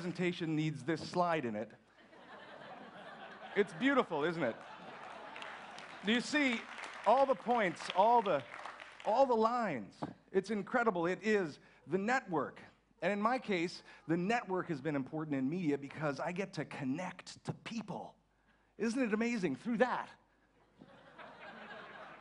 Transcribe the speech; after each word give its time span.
presentation 0.00 0.56
needs 0.56 0.82
this 0.84 0.98
slide 0.98 1.44
in 1.44 1.54
it. 1.54 1.70
It's 3.54 3.74
beautiful, 3.74 4.24
isn't 4.24 4.42
it? 4.42 4.56
Do 6.06 6.12
you 6.12 6.22
see 6.22 6.58
all 7.06 7.26
the 7.26 7.34
points, 7.34 7.82
all 7.94 8.22
the, 8.22 8.42
all 9.04 9.26
the 9.26 9.34
lines? 9.34 9.92
It's 10.32 10.48
incredible. 10.48 11.04
It 11.04 11.18
is 11.22 11.58
the 11.86 11.98
network. 11.98 12.62
And 13.02 13.12
in 13.12 13.20
my 13.20 13.38
case, 13.38 13.82
the 14.08 14.16
network 14.16 14.68
has 14.68 14.80
been 14.80 14.96
important 14.96 15.36
in 15.36 15.50
media 15.50 15.76
because 15.76 16.18
I 16.18 16.32
get 16.32 16.54
to 16.54 16.64
connect 16.64 17.44
to 17.44 17.52
people. 17.64 18.14
Isn't 18.78 19.02
it 19.02 19.12
amazing? 19.12 19.56
Through 19.56 19.78
that, 19.78 20.08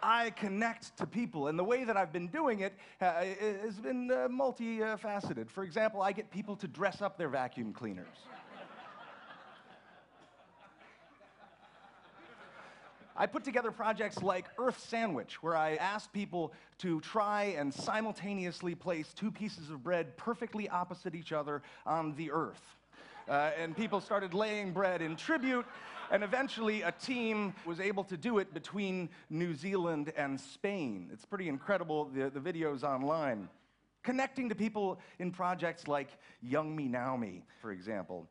I 0.01 0.31
connect 0.31 0.97
to 0.97 1.05
people. 1.05 1.47
And 1.47 1.57
the 1.57 1.63
way 1.63 1.83
that 1.83 1.97
I've 1.97 2.13
been 2.13 2.27
doing 2.27 2.61
it 2.61 2.73
uh, 3.01 3.23
has 3.63 3.79
been 3.79 4.11
uh, 4.11 4.27
multifaceted. 4.29 5.49
For 5.49 5.63
example, 5.63 6.01
I 6.01 6.11
get 6.11 6.31
people 6.31 6.55
to 6.57 6.67
dress 6.67 7.01
up 7.01 7.17
their 7.17 7.29
vacuum 7.29 7.73
cleaners. 7.73 8.07
I 13.21 13.25
put 13.25 13.43
together 13.43 13.69
projects 13.69 14.23
like 14.23 14.45
Earth 14.57 14.79
Sandwich, 14.87 15.43
where 15.43 15.53
I 15.53 15.75
asked 15.75 16.13
people 16.13 16.53
to 16.77 17.01
try 17.01 17.55
and 17.57 17.73
simultaneously 17.73 18.75
place 18.75 19.13
two 19.13 19.29
pieces 19.29 19.69
of 19.69 19.83
bread 19.83 20.15
perfectly 20.15 20.69
opposite 20.69 21.13
each 21.13 21.33
other 21.33 21.61
on 21.85 22.15
the 22.15 22.31
earth. 22.31 22.61
Uh, 23.27 23.51
and 23.61 23.75
people 23.75 23.99
started 23.99 24.33
laying 24.33 24.71
bread 24.71 25.01
in 25.01 25.17
tribute, 25.17 25.65
and 26.11 26.23
eventually 26.23 26.81
a 26.81 26.91
team 26.91 27.53
was 27.65 27.79
able 27.79 28.03
to 28.05 28.17
do 28.17 28.39
it 28.39 28.53
between 28.53 29.09
New 29.29 29.53
Zealand 29.53 30.11
and 30.15 30.39
Spain. 30.39 31.09
It's 31.13 31.25
pretty 31.25 31.47
incredible, 31.47 32.05
the, 32.13 32.29
the 32.29 32.39
video's 32.39 32.83
online. 32.83 33.49
Connecting 34.03 34.49
to 34.49 34.55
people 34.55 34.99
in 35.19 35.31
projects 35.31 35.87
like 35.87 36.09
Young 36.41 36.75
Me 36.75 36.87
Now 36.87 37.17
Me, 37.17 37.43
for 37.61 37.71
example. 37.71 38.27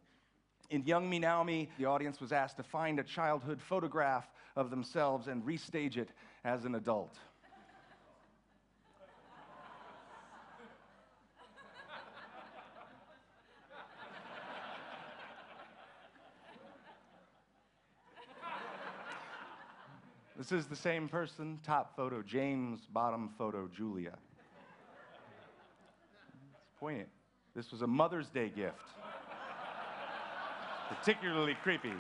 In 0.71 0.85
Young 0.85 1.09
Me 1.09 1.19
Now 1.19 1.43
Me, 1.43 1.69
the 1.79 1.85
audience 1.85 2.21
was 2.21 2.33
asked 2.33 2.57
to 2.57 2.63
find 2.63 2.99
a 2.99 3.05
childhood 3.05 3.61
photograph 3.61 4.29
of 4.57 4.71
themselves 4.71 5.29
and 5.29 5.45
restage 5.45 5.97
it 5.97 6.11
as 6.45 6.65
an 6.65 6.75
adult. 6.75 7.19
This 20.39 20.53
is 20.53 20.67
the 20.67 20.77
same 20.77 21.09
person, 21.09 21.59
top 21.65 21.97
photo 21.97 22.23
James, 22.23 22.87
bottom 22.93 23.29
photo 23.37 23.69
Julia. 23.77 24.15
It's 26.63 26.71
poignant. 26.79 27.09
This 27.57 27.73
was 27.73 27.83
a 27.83 27.87
Mother's 27.89 28.29
Day 28.29 28.49
gift 28.55 28.79
particularly 30.89 31.55
creepy. 31.63 31.93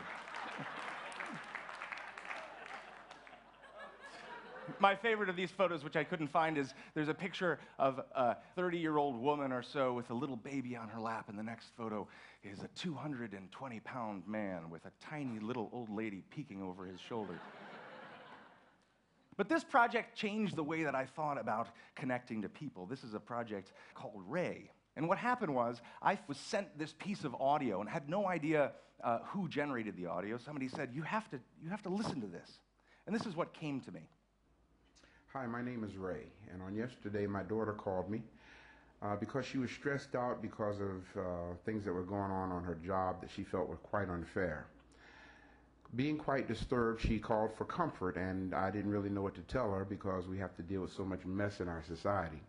My 4.81 4.95
favorite 4.95 5.29
of 5.29 5.37
these 5.37 5.51
photos, 5.51 5.83
which 5.83 5.97
I 5.97 6.05
couldn't 6.05 6.29
find, 6.29 6.59
is 6.59 6.75
there's 6.95 7.09
a 7.09 7.15
picture 7.15 7.59
of 7.79 8.01
a 8.15 8.37
30 8.55 8.79
year 8.79 8.99
old 8.99 9.21
woman 9.21 9.51
or 9.51 9.63
so 9.63 9.93
with 9.95 10.11
a 10.11 10.15
little 10.15 10.37
baby 10.37 10.77
on 10.77 10.89
her 10.89 11.01
lap, 11.01 11.29
and 11.29 11.39
the 11.39 11.43
next 11.43 11.71
photo 11.77 12.07
is 12.45 12.63
a 12.63 12.69
220 12.77 13.81
pound 13.81 14.23
man 14.27 14.71
with 14.71 14.85
a 14.85 14.93
tiny 15.01 15.41
little 15.41 15.71
old 15.73 15.91
lady 15.91 16.23
peeking 16.31 16.63
over 16.63 16.85
his 16.85 17.01
shoulder. 17.01 17.41
But 19.39 19.49
this 19.49 19.63
project 19.63 20.17
changed 20.17 20.57
the 20.57 20.65
way 20.65 20.83
that 20.83 20.97
I 20.97 21.07
thought 21.07 21.41
about 21.41 21.69
connecting 21.95 22.43
to 22.43 22.49
people. 22.49 22.87
This 22.87 23.05
is 23.05 23.15
a 23.15 23.21
project 23.21 23.73
called 23.95 24.21
Ray. 24.27 24.73
And 24.97 25.09
what 25.09 25.17
happened 25.17 25.55
was, 25.55 25.81
I 26.03 26.19
was 26.27 26.37
sent 26.37 26.77
this 26.77 26.93
piece 26.99 27.23
of 27.23 27.37
audio 27.37 27.81
and 27.81 27.89
had 27.89 28.09
no 28.11 28.27
idea 28.27 28.73
uh, 29.05 29.21
who 29.27 29.49
generated 29.49 29.97
the 29.97 30.07
audio. 30.07 30.39
Somebody 30.39 30.67
said, 30.67 30.91
you 30.93 31.03
have, 31.03 31.31
to, 31.31 31.39
you 31.63 31.71
have 31.71 31.83
to 31.83 31.89
listen 31.89 32.21
to 32.21 32.27
this. 32.27 32.59
And 33.07 33.15
this 33.15 33.27
is 33.27 33.37
what 33.37 33.55
came 33.55 33.81
to 33.83 33.93
me. 33.93 34.09
Hi, 35.33 35.47
my 35.47 35.63
name 35.63 35.85
is 35.85 35.97
Ray. 35.97 36.25
And 36.53 36.61
on 36.61 36.75
yesterday, 36.75 37.29
my 37.29 37.45
daughter 37.45 37.73
called 37.73 38.11
me 38.11 38.23
uh, 39.03 39.15
because 39.15 39.47
she 39.47 39.59
was 39.59 39.71
stressed 39.71 40.17
out 40.17 40.43
because 40.43 40.81
of 40.81 41.05
uh, 41.17 41.23
things 41.65 41.85
that 41.85 41.93
were 41.93 42.03
going 42.03 42.33
on 42.33 42.51
on 42.51 42.65
her 42.65 42.75
job 42.85 43.21
that 43.21 43.31
she 43.31 43.45
felt 43.45 43.69
were 43.69 43.77
quite 43.77 44.09
unfair. 44.09 44.67
Being 45.97 46.19
quite 46.19 46.47
disturbed, 46.47 47.01
she 47.01 47.19
called 47.19 47.55
for 47.57 47.65
comfort, 47.65 48.17
and 48.17 48.55
I 48.55 48.71
didn't 48.71 48.91
really 48.91 49.09
know 49.09 49.23
what 49.23 49.35
to 49.37 49.41
tell 49.43 49.73
her 49.73 49.85
because 49.85 50.29
we 50.29 50.39
have 50.39 50.55
to 50.57 50.63
deal 50.63 50.83
with 50.83 50.93
so 50.93 51.05
much 51.05 51.25
mess 51.25 51.61
in 51.61 51.69
our 51.69 51.83
society. 51.83 52.43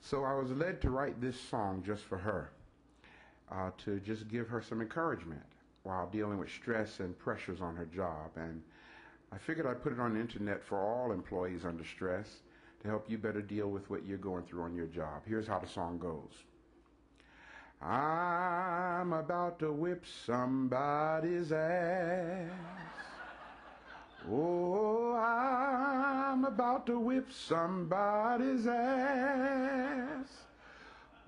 So 0.00 0.22
I 0.24 0.34
was 0.34 0.50
led 0.50 0.80
to 0.82 0.90
write 0.90 1.20
this 1.20 1.40
song 1.40 1.82
just 1.84 2.04
for 2.04 2.18
her, 2.18 2.50
uh, 3.50 3.70
to 3.84 4.00
just 4.00 4.28
give 4.28 4.48
her 4.48 4.60
some 4.60 4.82
encouragement 4.82 5.42
while 5.82 6.08
dealing 6.08 6.38
with 6.38 6.50
stress 6.50 7.00
and 7.00 7.18
pressures 7.18 7.62
on 7.62 7.74
her 7.74 7.86
job. 7.86 8.30
And 8.36 8.62
I 9.32 9.38
figured 9.38 9.66
I'd 9.66 9.82
put 9.82 9.92
it 9.92 10.00
on 10.00 10.14
the 10.14 10.20
internet 10.20 10.62
for 10.62 10.78
all 10.78 11.12
employees 11.12 11.64
under 11.64 11.84
stress 11.84 12.28
to 12.82 12.88
help 12.88 13.10
you 13.10 13.16
better 13.16 13.40
deal 13.40 13.68
with 13.68 13.88
what 13.88 14.04
you're 14.04 14.18
going 14.18 14.44
through 14.44 14.62
on 14.62 14.74
your 14.74 14.86
job. 14.86 15.22
Here's 15.26 15.46
how 15.46 15.58
the 15.58 15.68
song 15.68 15.98
goes. 15.98 16.32
I'm 17.80 19.12
about 19.12 19.58
to 19.60 19.72
whip 19.72 20.04
somebody's 20.24 21.52
ass. 21.52 22.50
Oh, 24.30 25.14
I'm 25.14 26.44
about 26.44 26.86
to 26.86 26.98
whip 26.98 27.30
somebody's 27.30 28.66
ass. 28.66 30.26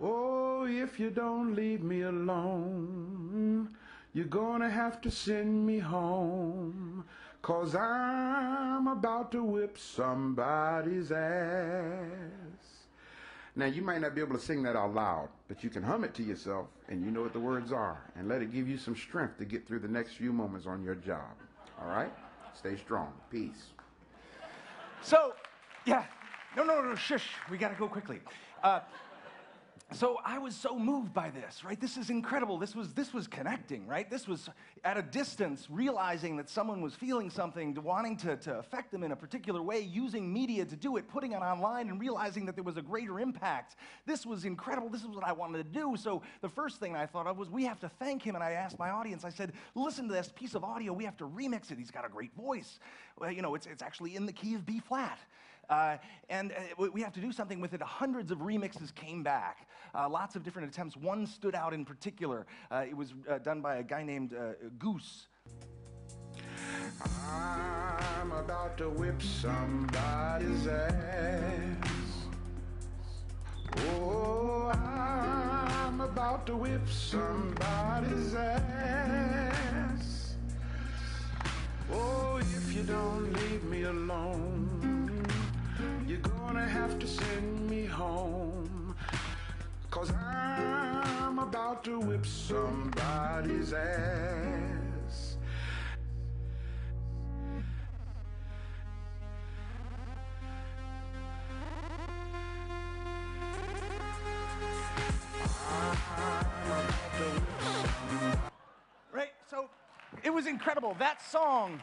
Oh, 0.00 0.66
if 0.66 0.98
you 0.98 1.10
don't 1.10 1.54
leave 1.54 1.82
me 1.82 2.03
alone, 2.03 3.76
you're 4.12 4.25
gonna 4.25 4.70
have 4.70 5.00
to 5.03 5.10
send 5.10 5.66
me 5.66 5.78
home. 5.78 7.04
Cause 7.42 7.75
I'm 7.75 8.88
about 8.88 9.31
to 9.32 9.44
whip 9.44 9.78
somebody's 9.78 11.12
ass. 11.12 12.78
Now, 13.58 13.66
you 13.66 13.82
might 13.82 14.00
not 14.00 14.14
be 14.14 14.20
able 14.20 14.36
to 14.36 14.41
sing 14.41 14.62
that 14.62 14.76
out 14.76 14.94
loud, 14.94 15.30
but 15.48 15.64
you 15.64 15.69
can 15.69 15.82
hum 15.82 16.04
it 16.04 16.14
to 16.14 16.22
yourself 16.22 16.69
and 16.88 17.04
you 17.04 17.10
know 17.10 17.22
what 17.22 17.32
the 17.32 17.41
words 17.41 17.72
are 17.72 18.00
and 18.14 18.28
let 18.28 18.41
it 18.41 18.52
give 18.52 18.69
you 18.69 18.78
some 18.78 18.94
strength 18.94 19.36
to 19.38 19.44
get 19.44 19.66
through 19.66 19.80
the 19.80 19.88
next 19.88 20.12
few 20.12 20.32
moments 20.32 20.64
on 20.64 20.80
your 20.80 20.94
job. 20.94 21.34
All 21.80 21.88
right? 21.88 22.12
Stay 22.56 22.76
strong. 22.76 23.12
Peace. 23.32 23.72
So, 25.02 25.34
yeah. 25.86 26.04
No, 26.56 26.62
no, 26.62 26.80
no, 26.80 26.94
shush. 26.94 27.30
We 27.50 27.58
got 27.58 27.70
to 27.70 27.74
go 27.74 27.88
quickly. 27.88 28.20
Uh, 28.62 28.78
so 29.93 30.19
I 30.22 30.38
was 30.38 30.54
so 30.54 30.78
moved 30.78 31.15
by 31.15 31.31
this, 31.31 31.65
right? 31.65 31.81
This 31.81 31.97
is 31.97 32.10
incredible. 32.10 32.59
This 32.59 32.75
was 32.75 32.93
this 32.93 33.15
was 33.15 33.26
connecting, 33.26 33.87
right? 33.87 34.09
This 34.10 34.28
was 34.28 34.50
at 34.84 34.99
a 34.99 35.03
distance, 35.03 35.66
realizing 35.71 36.37
that 36.37 36.50
someone 36.50 36.82
was 36.82 36.94
feeling 36.94 37.31
something, 37.31 37.75
wanting 37.82 38.19
to, 38.19 38.37
to 38.37 38.59
affect 38.59 38.93
them 38.93 39.03
in 39.03 39.12
a 39.12 39.16
particular 39.16 39.62
way, 39.62 39.81
using 39.81 40.31
media 40.31 40.66
to 40.66 40.76
do 40.76 40.99
it, 40.99 41.09
putting 41.09 41.32
it 41.32 41.37
online, 41.37 41.88
and 41.88 41.99
realizing 41.99 42.44
that 42.47 42.54
there 42.54 42.65
was 42.65 42.76
a 42.76 42.82
greater 42.82 43.19
impact. 43.19 43.76
This 44.04 44.26
was 44.26 44.44
incredible. 44.44 44.91
This 44.91 45.00
is 45.00 45.09
what 45.09 45.25
I 45.25 45.32
wanted 45.32 45.59
to 45.59 45.81
do. 45.81 45.97
So 45.97 46.20
the 46.43 46.50
first 46.50 46.81
thing 46.81 46.94
I 46.94 47.06
thought 47.06 47.26
of 47.26 47.38
was 47.38 47.49
we 47.49 47.65
have 47.65 47.81
to 47.81 47.88
thank 47.88 48.22
him. 48.22 48.34
And 48.34 48.44
I 48.44 48.53
asked 48.53 48.78
my 48.78 48.91
audience, 48.91 49.25
I 49.25 49.31
said, 49.31 49.55
listen 49.75 50.06
to 50.09 50.12
this 50.12 50.31
piece 50.37 50.55
of 50.55 50.65
audio. 50.65 50.93
We 50.93 51.06
have 51.06 51.16
to 51.16 51.25
remix 51.25 51.70
it. 51.70 51.78
He's 51.78 51.91
got 51.91 52.05
a 52.05 52.10
great 52.10 52.34
voice. 52.34 52.78
Well, 53.19 53.32
you 53.32 53.41
know, 53.41 53.55
it's, 53.55 53.66
it's 53.66 53.82
actually 53.82 54.16
in 54.16 54.26
the 54.26 54.34
key 54.34 54.55
of 54.55 54.66
B 54.66 54.81
flat. 54.81 55.19
Uh, 55.69 55.97
and 56.31 56.53
uh, 56.53 56.87
we 56.93 57.03
have 57.03 57.12
to 57.12 57.21
do 57.21 57.31
something 57.33 57.61
with 57.61 57.75
it. 57.75 57.83
Hundreds 57.83 58.31
of 58.31 58.39
remixes 58.39 58.95
came 58.95 59.23
back, 59.23 59.69
uh, 59.95 60.09
lots 60.09 60.34
of 60.37 60.43
different 60.43 60.69
attempts. 60.69 60.97
One 60.97 61.27
stood 61.27 61.55
out 61.55 61.75
in 61.75 61.84
particular. 61.84 62.47
Uh, 62.71 62.84
it 62.89 62.97
was 62.97 63.15
uh, 63.29 63.39
done 63.39 63.61
by 63.61 63.77
a 63.77 63.83
guy 63.83 64.03
named 64.03 64.34
uh, 64.34 64.53
Goose. 64.79 65.29
I'm 67.31 68.32
about 68.32 68.76
to 68.79 68.88
whip 68.88 69.20
somebody's 69.23 70.67
ass. 70.67 71.88
Oh, 74.00 74.73
I'm 74.75 76.00
about 76.00 76.47
to 76.47 76.56
whip 76.56 76.88
somebody's 76.88 78.18
I'm 91.78 91.84
about 91.84 92.02
to 92.02 92.06
whip 92.08 92.26
somebody's 92.26 93.72
ass. 93.72 95.36
Right? 109.12 109.28
So 109.48 109.69
it 110.25 110.30
was 110.30 110.46
incredible. 110.46 110.96
That 110.98 111.22
song, 111.22 111.80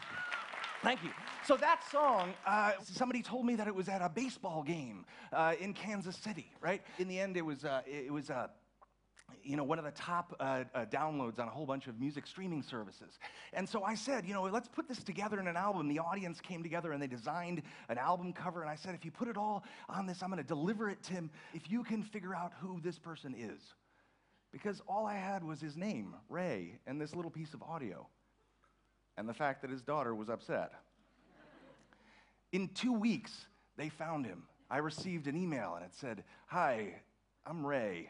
thank 0.83 1.03
you. 1.03 1.12
So 1.45 1.56
that 1.57 1.81
song, 1.89 2.33
uh, 2.45 2.71
somebody 2.83 3.21
told 3.21 3.45
me 3.45 3.56
that 3.56 3.68
it 3.68 3.75
was 3.75 3.88
at 3.88 4.01
a 4.01 4.09
baseball 4.09 4.62
game 4.63 5.06
uh, 5.31 5.53
in 5.59 5.74
Kansas 5.74 6.18
City, 6.18 6.51
right? 6.59 6.81
In 7.00 7.07
the 7.07 7.18
end, 7.19 7.38
it 7.38 7.45
was, 7.45 7.63
uh, 7.63 7.81
it 7.86 8.12
was 8.12 8.30
uh, 8.30 8.47
you 9.45 9.56
know, 9.56 9.63
one 9.63 9.77
of 9.77 9.86
the 9.86 9.92
top 9.92 10.36
uh, 10.39 10.63
uh, 10.74 10.86
downloads 10.86 11.39
on 11.39 11.48
a 11.48 11.51
whole 11.51 11.66
bunch 11.66 11.88
of 11.88 12.00
music 12.00 12.25
streaming 12.25 12.63
services. 12.63 13.19
And 13.54 13.68
so 13.68 13.83
I 13.83 13.95
said, 13.95 14.25
you 14.25 14.33
know, 14.33 14.44
let's 14.44 14.68
put 14.68 14.88
this 14.88 15.04
together 15.04 15.39
in 15.39 15.48
an 15.48 15.56
album. 15.56 15.88
The 15.88 16.00
audience 16.00 16.42
came 16.42 16.63
together 16.63 16.92
and 16.92 17.01
they 17.01 17.07
designed 17.07 17.62
an 17.89 17.98
album 17.98 18.33
cover. 18.33 18.62
And 18.62 18.69
I 18.69 18.75
said, 18.75 18.95
if 18.95 19.06
you 19.06 19.12
put 19.12 19.27
it 19.27 19.38
all 19.38 19.63
on 19.88 20.07
this, 20.07 20.24
I'm 20.24 20.30
going 20.30 20.42
to 20.42 20.48
deliver 20.48 20.89
it 20.89 21.01
to 21.04 21.13
him 21.13 21.30
if 21.54 21.69
you 21.69 21.83
can 21.83 22.01
figure 22.01 22.36
out 22.36 22.54
who 22.60 22.80
this 22.81 22.98
person 22.98 23.36
is. 23.38 23.62
Because 24.51 24.81
all 24.88 25.06
I 25.06 25.16
had 25.16 25.44
was 25.44 25.60
his 25.60 25.78
name, 25.78 26.16
Ray, 26.30 26.80
and 26.88 27.00
this 27.00 27.16
little 27.16 27.31
piece 27.31 27.54
of 27.54 27.62
audio, 27.62 28.07
and 29.18 29.28
the 29.28 29.33
fact 29.33 29.62
that 29.62 29.69
his 29.69 29.81
daughter 29.81 30.16
was 30.16 30.30
upset. 30.30 30.71
In 32.51 32.69
two 32.69 32.94
weeks, 32.94 33.48
they 33.78 33.89
found 33.89 34.25
him. 34.25 34.44
I 34.71 34.78
received 34.78 35.28
an 35.28 35.36
email 35.36 35.75
and 35.75 35.86
it 35.86 35.94
said, 35.94 36.24
Hi, 36.48 37.01
I'm 37.45 37.66
Ray. 37.66 38.10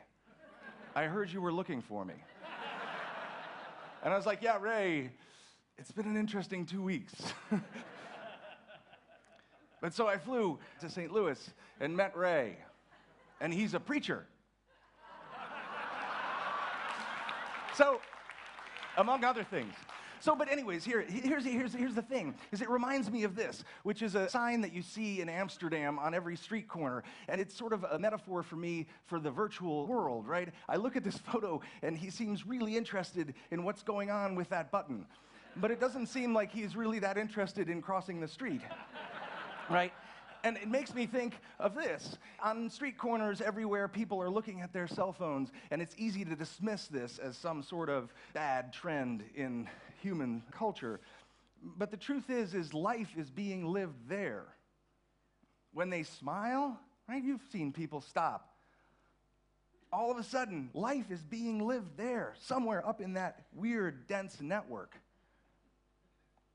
I 0.95 1.03
heard 1.03 1.29
you 1.29 1.41
were 1.41 1.51
looking 1.51 1.81
for 1.81 2.05
me. 2.05 2.13
And 4.01 4.13
I 4.13 4.17
was 4.17 4.25
like, 4.25 4.41
Yeah, 4.41 4.57
Ray, 4.59 5.11
it's 5.77 5.91
been 5.91 6.05
an 6.05 6.15
interesting 6.15 6.65
two 6.65 6.81
weeks. 6.81 7.13
but 9.81 9.93
so 9.93 10.07
I 10.07 10.17
flew 10.17 10.57
to 10.79 10.89
St. 10.89 11.11
Louis 11.11 11.51
and 11.81 11.97
met 11.97 12.15
Ray, 12.15 12.55
and 13.41 13.53
he's 13.53 13.73
a 13.73 13.79
preacher. 13.79 14.25
so, 17.73 17.99
among 18.97 19.25
other 19.25 19.43
things. 19.43 19.73
So, 20.19 20.35
but 20.35 20.51
anyways, 20.51 20.83
here, 20.83 21.01
here's, 21.01 21.45
here's, 21.45 21.73
here's 21.73 21.95
the 21.95 22.01
thing, 22.01 22.35
is 22.51 22.61
it 22.61 22.69
reminds 22.69 23.11
me 23.11 23.23
of 23.23 23.35
this, 23.35 23.63
which 23.83 24.01
is 24.01 24.15
a 24.15 24.29
sign 24.29 24.61
that 24.61 24.73
you 24.73 24.81
see 24.81 25.21
in 25.21 25.29
Amsterdam 25.29 25.99
on 25.99 26.13
every 26.13 26.35
street 26.35 26.67
corner. 26.67 27.03
And 27.27 27.39
it's 27.41 27.55
sort 27.55 27.73
of 27.73 27.83
a 27.83 27.99
metaphor 27.99 28.43
for 28.43 28.55
me 28.55 28.87
for 29.05 29.19
the 29.19 29.31
virtual 29.31 29.85
world, 29.85 30.27
right? 30.27 30.49
I 30.67 30.77
look 30.77 30.95
at 30.95 31.03
this 31.03 31.17
photo 31.31 31.61
and 31.81 31.97
he 31.97 32.09
seems 32.09 32.45
really 32.45 32.75
interested 32.75 33.33
in 33.51 33.63
what's 33.63 33.83
going 33.83 34.09
on 34.09 34.35
with 34.35 34.49
that 34.49 34.71
button. 34.71 35.05
But 35.57 35.71
it 35.71 35.79
doesn't 35.79 36.07
seem 36.07 36.33
like 36.33 36.51
he's 36.51 36.75
really 36.75 36.99
that 36.99 37.17
interested 37.17 37.69
in 37.69 37.81
crossing 37.81 38.19
the 38.19 38.27
street, 38.27 38.61
right? 39.69 39.93
And 40.43 40.57
it 40.57 40.67
makes 40.67 40.93
me 40.93 41.07
think 41.07 41.33
of 41.59 41.73
this. 41.73 42.19
On 42.43 42.69
street 42.69 42.99
corners 42.99 43.41
everywhere, 43.41 43.87
people 43.87 44.21
are 44.21 44.29
looking 44.29 44.61
at 44.61 44.71
their 44.73 44.87
cell 44.87 45.11
phones, 45.11 45.51
and 45.71 45.81
it's 45.81 45.95
easy 45.97 46.23
to 46.23 46.35
dismiss 46.35 46.87
this 46.87 47.17
as 47.17 47.35
some 47.35 47.63
sort 47.63 47.89
of 47.89 48.13
bad 48.33 48.71
trend 48.71 49.23
in 49.33 49.67
human 50.05 50.43
culture. 50.51 50.99
But 51.63 51.89
the 51.89 51.97
truth 51.97 52.29
is, 52.29 52.53
is 52.53 52.75
life 52.75 53.09
is 53.17 53.31
being 53.31 53.65
lived 53.65 54.07
there. 54.07 54.45
When 55.73 55.89
they 55.89 56.03
smile, 56.03 56.79
right? 57.09 57.23
You've 57.23 57.41
seen 57.51 57.73
people 57.73 58.01
stop. 58.01 58.53
All 59.91 60.11
of 60.11 60.17
a 60.17 60.23
sudden, 60.23 60.69
life 60.75 61.09
is 61.09 61.23
being 61.23 61.65
lived 61.65 61.97
there, 61.97 62.35
somewhere 62.39 62.87
up 62.87 63.01
in 63.01 63.13
that 63.13 63.45
weird, 63.55 64.07
dense 64.07 64.39
network. 64.41 64.95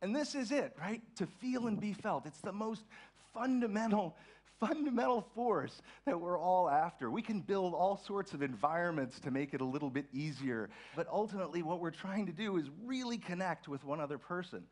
And 0.01 0.15
this 0.15 0.37
is 0.37 0.53
it, 0.53 0.77
right? 0.81 1.03
To 1.17 1.27
feel 1.27 1.67
and 1.67 1.81
be 1.81 1.93
felt. 1.93 2.27
It's 2.27 2.41
the 2.41 2.53
most 2.53 2.85
fundamental, 3.35 4.15
fundamental 4.61 5.27
force 5.35 5.81
that 6.05 6.21
we're 6.21 6.39
all 6.39 6.69
after. 6.69 7.11
We 7.11 7.23
can 7.23 7.41
build 7.41 7.75
all 7.75 7.97
sorts 7.97 8.35
of 8.35 8.43
environments 8.43 9.19
to 9.21 9.31
make 9.31 9.55
it 9.55 9.61
a 9.61 9.65
little 9.65 9.91
bit 9.91 10.07
easier, 10.13 10.69
but 10.95 11.07
ultimately, 11.11 11.63
what 11.63 11.81
we're 11.81 11.91
trying 11.91 12.27
to 12.27 12.33
do 12.33 12.59
is 12.59 12.67
really 12.85 13.19
connect 13.19 13.67
with 13.69 13.85
one 13.85 14.01
other 14.01 14.19
person. 14.19 14.63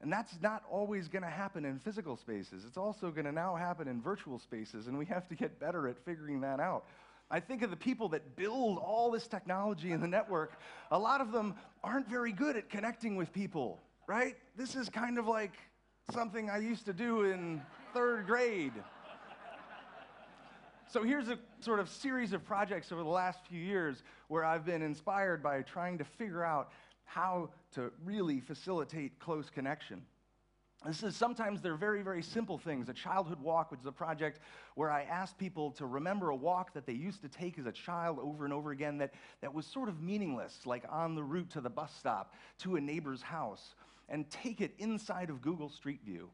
And 0.00 0.12
that's 0.12 0.38
not 0.40 0.62
always 0.70 1.08
going 1.08 1.22
to 1.22 1.30
happen 1.30 1.64
in 1.64 1.78
physical 1.78 2.16
spaces. 2.16 2.64
It's 2.66 2.76
also 2.76 3.10
going 3.10 3.24
to 3.24 3.32
now 3.32 3.56
happen 3.56 3.88
in 3.88 4.00
virtual 4.00 4.38
spaces, 4.38 4.86
and 4.86 4.98
we 4.98 5.06
have 5.06 5.28
to 5.28 5.34
get 5.34 5.58
better 5.58 5.88
at 5.88 5.96
figuring 6.04 6.40
that 6.42 6.60
out. 6.60 6.84
I 7.30 7.40
think 7.40 7.62
of 7.62 7.70
the 7.70 7.76
people 7.76 8.08
that 8.10 8.36
build 8.36 8.78
all 8.78 9.10
this 9.10 9.26
technology 9.26 9.92
in 9.92 10.00
the 10.00 10.06
network, 10.06 10.60
a 10.90 10.98
lot 10.98 11.20
of 11.20 11.32
them 11.32 11.54
aren't 11.82 12.08
very 12.08 12.32
good 12.32 12.56
at 12.56 12.68
connecting 12.68 13.16
with 13.16 13.32
people, 13.32 13.80
right? 14.06 14.36
This 14.56 14.76
is 14.76 14.88
kind 14.88 15.18
of 15.18 15.26
like 15.26 15.54
something 16.12 16.50
I 16.50 16.58
used 16.58 16.84
to 16.84 16.92
do 16.92 17.22
in 17.22 17.62
third 17.94 18.26
grade. 18.26 18.72
So 20.88 21.02
here's 21.02 21.28
a 21.28 21.38
sort 21.60 21.80
of 21.80 21.88
series 21.88 22.32
of 22.32 22.44
projects 22.44 22.92
over 22.92 23.02
the 23.02 23.08
last 23.08 23.40
few 23.48 23.60
years 23.60 24.02
where 24.28 24.44
I've 24.44 24.64
been 24.64 24.82
inspired 24.82 25.42
by 25.42 25.62
trying 25.62 25.98
to 25.98 26.04
figure 26.04 26.44
out 26.44 26.70
how 27.04 27.50
to 27.72 27.90
really 28.04 28.40
facilitate 28.40 29.18
close 29.18 29.50
connection. 29.50 30.02
This 30.86 31.02
is 31.02 31.16
sometimes 31.16 31.62
they're 31.62 31.76
very, 31.76 32.02
very 32.02 32.22
simple 32.22 32.58
things. 32.58 32.88
A 32.90 32.92
childhood 32.92 33.40
walk, 33.40 33.70
which 33.70 33.80
is 33.80 33.86
a 33.86 33.92
project 33.92 34.40
where 34.74 34.90
I 34.90 35.02
asked 35.04 35.38
people 35.38 35.70
to 35.72 35.86
remember 35.86 36.28
a 36.28 36.36
walk 36.36 36.74
that 36.74 36.84
they 36.86 36.92
used 36.92 37.22
to 37.22 37.28
take 37.28 37.58
as 37.58 37.66
a 37.66 37.72
child 37.72 38.18
over 38.20 38.44
and 38.44 38.52
over 38.52 38.70
again 38.70 38.98
that, 38.98 39.14
that 39.40 39.52
was 39.52 39.66
sort 39.66 39.88
of 39.88 40.02
meaningless, 40.02 40.60
like 40.66 40.84
on 40.90 41.14
the 41.14 41.24
route 41.24 41.50
to 41.50 41.62
the 41.62 41.70
bus 41.70 41.92
stop, 41.98 42.34
to 42.58 42.76
a 42.76 42.80
neighbor's 42.80 43.22
house, 43.22 43.74
and 44.10 44.28
take 44.30 44.60
it 44.60 44.74
inside 44.78 45.30
of 45.30 45.40
Google 45.40 45.70
Street 45.70 46.00
View. 46.04 46.28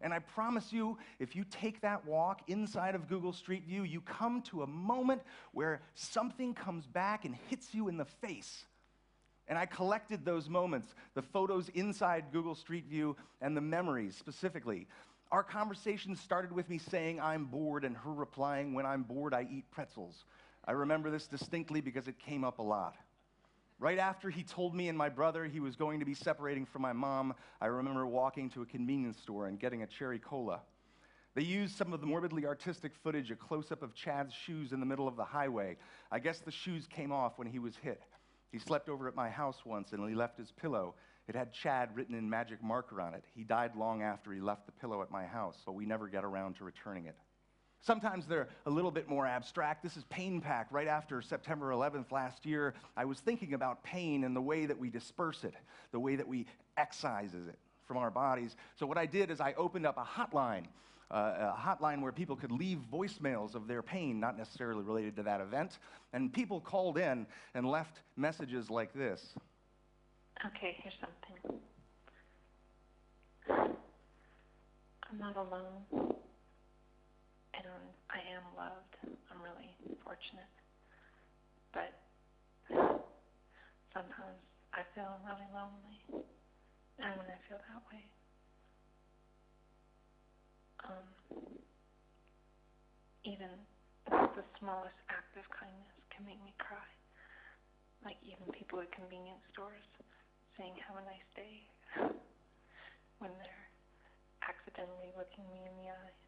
And 0.00 0.12
I 0.12 0.18
promise 0.18 0.72
you, 0.72 0.98
if 1.18 1.34
you 1.34 1.44
take 1.44 1.80
that 1.80 2.06
walk 2.06 2.42
inside 2.48 2.94
of 2.94 3.08
Google 3.08 3.32
Street 3.32 3.64
View, 3.66 3.82
you 3.82 4.00
come 4.02 4.42
to 4.42 4.62
a 4.62 4.66
moment 4.66 5.22
where 5.52 5.80
something 5.94 6.54
comes 6.54 6.86
back 6.86 7.24
and 7.24 7.34
hits 7.48 7.74
you 7.74 7.88
in 7.88 7.96
the 7.96 8.04
face. 8.04 8.66
And 9.48 9.58
I 9.58 9.64
collected 9.66 10.24
those 10.24 10.48
moments, 10.48 10.94
the 11.14 11.22
photos 11.22 11.68
inside 11.70 12.26
Google 12.32 12.54
Street 12.54 12.86
View 12.88 13.16
and 13.40 13.56
the 13.56 13.60
memories 13.60 14.16
specifically. 14.16 14.86
Our 15.32 15.42
conversation 15.42 16.14
started 16.14 16.52
with 16.52 16.68
me 16.68 16.78
saying, 16.78 17.20
I'm 17.20 17.46
bored, 17.46 17.84
and 17.84 17.96
her 17.96 18.12
replying, 18.12 18.74
When 18.74 18.86
I'm 18.86 19.02
bored, 19.02 19.34
I 19.34 19.46
eat 19.50 19.64
pretzels. 19.70 20.24
I 20.64 20.72
remember 20.72 21.10
this 21.10 21.26
distinctly 21.26 21.80
because 21.80 22.08
it 22.08 22.18
came 22.18 22.44
up 22.44 22.58
a 22.58 22.62
lot. 22.62 22.96
Right 23.78 23.98
after 23.98 24.30
he 24.30 24.42
told 24.42 24.74
me 24.74 24.88
and 24.88 24.96
my 24.96 25.10
brother 25.10 25.44
he 25.44 25.60
was 25.60 25.76
going 25.76 26.00
to 26.00 26.06
be 26.06 26.14
separating 26.14 26.64
from 26.64 26.80
my 26.80 26.94
mom, 26.94 27.34
I 27.60 27.66
remember 27.66 28.06
walking 28.06 28.48
to 28.50 28.62
a 28.62 28.66
convenience 28.66 29.18
store 29.18 29.48
and 29.48 29.60
getting 29.60 29.82
a 29.82 29.86
cherry 29.86 30.18
cola. 30.18 30.62
They 31.34 31.42
used 31.42 31.76
some 31.76 31.92
of 31.92 32.00
the 32.00 32.06
morbidly 32.06 32.46
artistic 32.46 32.92
footage, 32.94 33.30
a 33.30 33.36
close 33.36 33.70
up 33.70 33.82
of 33.82 33.94
Chad's 33.94 34.32
shoes 34.32 34.72
in 34.72 34.80
the 34.80 34.86
middle 34.86 35.06
of 35.06 35.16
the 35.16 35.24
highway. 35.24 35.76
I 36.10 36.18
guess 36.18 36.38
the 36.38 36.50
shoes 36.50 36.86
came 36.86 37.12
off 37.12 37.38
when 37.38 37.46
he 37.46 37.58
was 37.58 37.76
hit. 37.76 38.02
He 38.50 38.58
slept 38.58 38.88
over 38.88 39.06
at 39.08 39.14
my 39.14 39.28
house 39.28 39.66
once 39.66 39.92
and 39.92 40.08
he 40.08 40.14
left 40.14 40.38
his 40.38 40.52
pillow. 40.52 40.94
It 41.28 41.34
had 41.34 41.52
Chad 41.52 41.94
written 41.94 42.14
in 42.14 42.30
magic 42.30 42.62
marker 42.62 43.02
on 43.02 43.12
it. 43.12 43.24
He 43.34 43.44
died 43.44 43.76
long 43.76 44.00
after 44.00 44.32
he 44.32 44.40
left 44.40 44.64
the 44.64 44.72
pillow 44.72 45.02
at 45.02 45.10
my 45.10 45.26
house, 45.26 45.60
but 45.66 45.74
we 45.74 45.84
never 45.84 46.08
got 46.08 46.24
around 46.24 46.56
to 46.56 46.64
returning 46.64 47.04
it. 47.04 47.16
Sometimes 47.80 48.26
they're 48.26 48.48
a 48.66 48.70
little 48.70 48.90
bit 48.90 49.08
more 49.08 49.26
abstract. 49.26 49.82
This 49.82 49.96
is 49.96 50.04
Pain 50.10 50.40
Pack. 50.40 50.66
Right 50.70 50.88
after 50.88 51.22
September 51.22 51.70
11th 51.70 52.10
last 52.10 52.44
year, 52.44 52.74
I 52.96 53.04
was 53.04 53.20
thinking 53.20 53.54
about 53.54 53.82
pain 53.84 54.24
and 54.24 54.34
the 54.34 54.40
way 54.40 54.66
that 54.66 54.78
we 54.78 54.90
disperse 54.90 55.44
it, 55.44 55.54
the 55.92 56.00
way 56.00 56.16
that 56.16 56.26
we 56.26 56.46
excises 56.78 57.46
it 57.46 57.58
from 57.86 57.96
our 57.96 58.10
bodies. 58.10 58.56
So 58.74 58.86
what 58.86 58.98
I 58.98 59.06
did 59.06 59.30
is 59.30 59.40
I 59.40 59.54
opened 59.54 59.86
up 59.86 59.98
a 59.98 60.04
hotline, 60.04 60.64
uh, 61.12 61.52
a 61.54 61.56
hotline 61.56 62.02
where 62.02 62.10
people 62.10 62.34
could 62.34 62.50
leave 62.50 62.80
voicemails 62.92 63.54
of 63.54 63.68
their 63.68 63.82
pain, 63.82 64.18
not 64.18 64.36
necessarily 64.36 64.82
related 64.82 65.14
to 65.16 65.22
that 65.22 65.40
event. 65.40 65.78
And 66.12 66.32
people 66.32 66.60
called 66.60 66.98
in 66.98 67.24
and 67.54 67.70
left 67.70 68.00
messages 68.16 68.68
like 68.68 68.92
this. 68.94 69.34
Okay, 70.44 70.76
here's 70.82 70.94
something. 71.00 71.60
I'm 75.08 75.18
not 75.18 75.36
alone 75.36 76.16
and 77.66 77.88
I 78.10 78.20
am 78.34 78.44
loved. 78.54 78.94
I'm 79.02 79.40
really 79.42 79.74
fortunate. 80.02 80.54
But 81.74 81.92
sometimes 83.92 84.40
I 84.72 84.82
feel 84.94 85.18
really 85.26 85.50
lonely. 85.52 85.98
And 87.02 87.12
when 87.20 87.28
I 87.28 87.38
feel 87.48 87.60
that 87.60 87.82
way, 87.92 88.04
um, 90.86 91.06
even 93.24 93.52
the 94.08 94.44
smallest 94.60 94.96
act 95.10 95.36
of 95.36 95.44
kindness 95.52 95.96
can 96.14 96.24
make 96.24 96.40
me 96.44 96.54
cry. 96.56 96.88
Like 98.04 98.16
even 98.22 98.46
people 98.54 98.80
at 98.80 98.88
convenience 98.94 99.42
stores 99.52 99.84
saying, 100.56 100.78
have 100.88 100.96
a 100.96 101.04
nice 101.04 101.28
day, 101.36 101.66
when 103.20 103.32
they're 103.36 103.66
accidentally 104.44 105.12
looking 105.16 105.44
me 105.52 105.60
in 105.68 105.74
the 105.76 105.88
eye. 105.92 106.25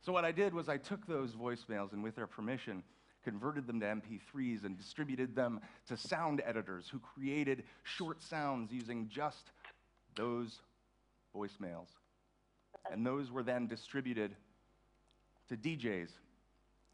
So, 0.00 0.12
what 0.12 0.24
I 0.24 0.32
did 0.32 0.54
was 0.54 0.68
I 0.68 0.76
took 0.76 1.06
those 1.06 1.32
voicemails 1.32 1.92
and, 1.92 2.02
with 2.02 2.16
their 2.16 2.26
permission, 2.26 2.82
converted 3.24 3.66
them 3.66 3.80
to 3.80 3.86
MP3s 3.86 4.64
and 4.64 4.76
distributed 4.76 5.34
them 5.34 5.60
to 5.86 5.96
sound 5.96 6.40
editors 6.46 6.88
who 6.88 6.98
created 6.98 7.64
short 7.82 8.22
sounds 8.22 8.72
using 8.72 9.08
just 9.08 9.50
those 10.14 10.60
voicemails. 11.34 11.88
And 12.90 13.04
those 13.04 13.30
were 13.30 13.42
then 13.42 13.66
distributed 13.66 14.34
to 15.48 15.56
DJs 15.56 16.10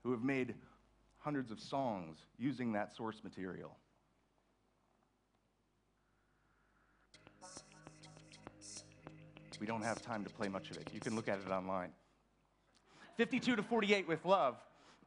who 0.03 0.11
have 0.11 0.23
made 0.23 0.55
hundreds 1.19 1.51
of 1.51 1.61
songs 1.61 2.19
using 2.39 2.73
that 2.73 2.95
source 2.95 3.23
material. 3.23 3.77
We 9.61 9.67
don't 9.67 9.83
have 9.83 10.03
time 10.03 10.25
to 10.25 10.31
play 10.31 10.49
much 10.49 10.71
of 10.71 10.77
it. 10.79 10.91
You 10.93 11.01
can 11.01 11.15
look 11.15 11.29
at 11.29 11.39
it 11.39 11.51
online. 11.51 11.91
52 13.17 13.57
to 13.57 13.63
48 13.63 14.09
with 14.09 14.25
love 14.25 14.57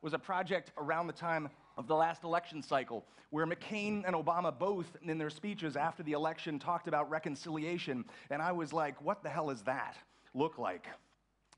was 0.01 0.13
a 0.13 0.19
project 0.19 0.71
around 0.77 1.07
the 1.07 1.13
time 1.13 1.49
of 1.77 1.87
the 1.87 1.95
last 1.95 2.23
election 2.23 2.61
cycle 2.61 3.05
where 3.29 3.45
McCain 3.45 4.03
and 4.05 4.15
Obama 4.15 4.57
both, 4.57 4.85
in 5.03 5.17
their 5.17 5.29
speeches 5.29 5.75
after 5.75 6.01
the 6.03 6.13
election, 6.13 6.59
talked 6.59 6.87
about 6.87 7.09
reconciliation. 7.09 8.05
And 8.29 8.41
I 8.41 8.53
was 8.53 8.71
like, 8.71 9.01
what 9.01 9.21
the 9.21 9.29
hell 9.29 9.49
is 9.49 9.61
that 9.63 9.97
look 10.33 10.57
like? 10.57 10.87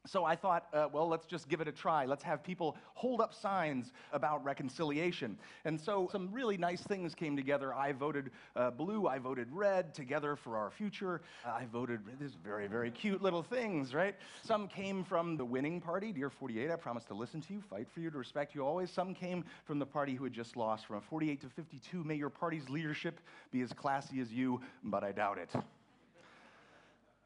So 0.06 0.24
I 0.24 0.36
thought, 0.36 0.68
uh, 0.74 0.88
well, 0.92 1.10
let's 1.10 1.26
just 1.26 1.50
give 1.50 1.60
it 1.60 1.68
a 1.68 1.74
try. 1.74 2.06
Let's 2.06 2.24
have 2.24 2.42
people 2.42 2.78
hold 2.94 3.20
up 3.20 3.34
signs 3.34 3.92
about 4.14 4.44
reconciliation. 4.46 5.38
And 5.66 5.80
so 5.80 6.08
some 6.12 6.30
really 6.32 6.58
nice 6.58 6.82
things 6.82 7.14
came 7.14 7.36
together. 7.36 7.74
I 7.74 7.92
voted 7.92 8.32
uh, 8.56 8.72
blue, 8.72 9.08
I 9.08 9.20
voted 9.20 9.50
red, 9.52 9.94
together 9.94 10.38
for 10.38 10.56
our 10.56 10.72
future. 10.72 11.22
I 11.46 11.66
voted, 11.66 12.00
these 12.18 12.36
very, 12.42 12.68
very 12.68 12.92
cute 12.92 13.22
little 13.22 13.44
things, 13.44 13.94
right? 13.94 14.16
Some 14.42 14.70
came 14.70 15.04
from 15.04 15.36
the 15.36 15.46
winning 15.46 15.82
party, 15.82 16.14
Dear 16.14 16.30
48, 16.30 16.72
I 16.72 16.76
promise 16.78 17.04
to 17.06 17.14
listen 17.14 17.42
to 17.42 17.54
you, 17.54 17.62
fight 17.70 17.88
for 17.94 18.00
you, 18.00 18.10
to 18.10 18.18
respect 18.18 18.56
you 18.56 18.66
always. 18.66 18.90
Some 18.90 19.14
came 19.14 19.44
from 19.66 19.80
the 19.80 19.86
party 19.86 20.16
who 20.16 20.24
had 20.24 20.34
just 20.34 20.56
lost 20.56 20.86
from 20.86 20.96
a 20.96 21.02
48 21.02 21.42
to 21.42 21.50
52. 21.50 22.04
May 22.06 22.16
your 22.16 22.30
party's 22.30 22.70
leadership 22.70 23.20
be 23.52 23.62
as 23.62 23.74
classy 23.74 24.22
as 24.22 24.32
you, 24.32 24.62
but 24.84 25.04
I 25.04 25.12
doubt 25.12 25.38
it. 25.38 25.50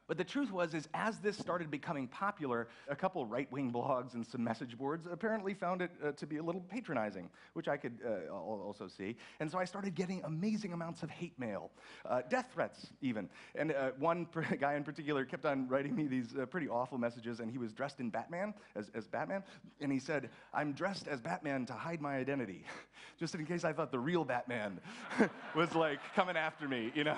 But 0.06 0.18
the 0.18 0.24
truth 0.24 0.52
was, 0.52 0.74
is 0.74 0.88
as 0.92 1.18
this 1.18 1.38
started 1.38 1.70
becoming 1.70 2.08
popular, 2.08 2.68
a 2.88 2.96
couple 2.96 3.24
right-wing 3.24 3.72
blogs 3.72 4.14
and 4.14 4.26
some 4.26 4.44
message 4.44 4.76
boards 4.76 5.06
apparently 5.10 5.54
found 5.54 5.80
it 5.80 5.90
uh, 6.04 6.12
to 6.12 6.26
be 6.26 6.36
a 6.36 6.42
little 6.42 6.60
patronizing, 6.60 7.30
which 7.54 7.68
I 7.68 7.78
could 7.78 7.98
uh, 8.06 8.32
also 8.32 8.86
see. 8.86 9.16
And 9.40 9.50
so 9.50 9.58
I 9.58 9.64
started 9.64 9.94
getting 9.94 10.22
amazing 10.24 10.74
amounts 10.74 11.02
of 11.02 11.10
hate 11.10 11.38
mail, 11.38 11.70
uh, 12.04 12.20
death 12.28 12.50
threats 12.52 12.88
even. 13.00 13.30
And 13.54 13.72
uh, 13.72 13.92
one 13.98 14.26
guy 14.60 14.74
in 14.74 14.84
particular 14.84 15.24
kept 15.24 15.46
on 15.46 15.68
writing 15.68 15.96
me 15.96 16.06
these 16.06 16.34
uh, 16.36 16.44
pretty 16.46 16.68
awful 16.68 16.98
messages, 16.98 17.40
and 17.40 17.50
he 17.50 17.56
was 17.56 17.72
dressed 17.72 18.00
in 18.00 18.10
Batman, 18.10 18.52
as, 18.76 18.90
as 18.94 19.06
Batman, 19.06 19.42
and 19.80 19.90
he 19.90 19.98
said, 19.98 20.28
I'm 20.52 20.72
dressed 20.72 21.08
as 21.08 21.22
Batman 21.22 21.64
to 21.66 21.72
hide 21.72 22.02
my 22.02 22.16
identity, 22.16 22.64
just 23.18 23.34
in 23.34 23.46
case 23.46 23.64
I 23.64 23.72
thought 23.72 23.90
the 23.90 23.98
real 23.98 24.24
Batman 24.24 24.80
was 25.54 25.74
like 25.74 26.00
coming 26.14 26.36
after 26.36 26.68
me, 26.68 26.92
you 26.94 27.04
know, 27.04 27.16